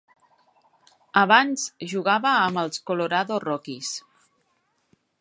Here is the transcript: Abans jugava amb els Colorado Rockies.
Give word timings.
Abans 1.25 1.67
jugava 1.93 2.33
amb 2.47 2.65
els 2.65 2.83
Colorado 2.91 3.41
Rockies. 3.49 3.97